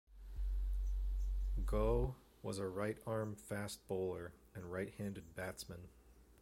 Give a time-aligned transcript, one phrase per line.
[1.63, 5.89] Gough was a right arm fast bowler and right-handed batsman.